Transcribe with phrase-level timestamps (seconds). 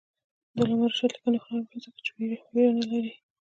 [0.55, 2.09] د علامه رشاد لیکنی هنر مهم دی ځکه چې
[2.53, 3.13] ویره نه لري.